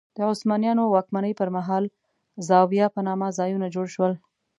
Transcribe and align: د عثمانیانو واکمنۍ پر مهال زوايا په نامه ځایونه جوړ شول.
د 0.17 0.17
عثمانیانو 0.31 0.83
واکمنۍ 0.95 1.33
پر 1.39 1.49
مهال 1.57 1.83
زوايا 2.47 2.87
په 2.95 2.99
نامه 3.07 3.27
ځایونه 3.39 3.67
جوړ 3.75 3.85
شول. 3.95 4.13